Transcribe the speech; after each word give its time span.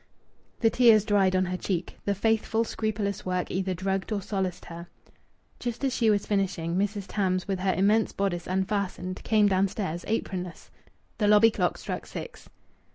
The 0.61 0.71
tears 0.71 1.05
dried 1.05 1.35
on 1.35 1.45
her 1.45 1.57
cheek. 1.57 1.99
The 2.05 2.15
faithful, 2.15 2.63
scrupulous 2.63 3.23
work 3.23 3.51
either 3.51 3.75
drugged 3.75 4.11
or 4.11 4.19
solaced 4.19 4.65
her. 4.65 4.87
Just 5.59 5.83
as 5.83 5.93
she 5.93 6.09
was 6.09 6.25
finishing, 6.25 6.75
Mrs. 6.75 7.05
Tarns, 7.07 7.47
with 7.47 7.59
her 7.59 7.75
immense 7.75 8.11
bodice 8.11 8.47
unfastened, 8.47 9.21
came 9.23 9.45
downstairs, 9.47 10.03
apronless. 10.07 10.71
The 11.19 11.27
lobby 11.27 11.51
clock 11.51 11.77
struck 11.77 12.07
six. 12.07 12.49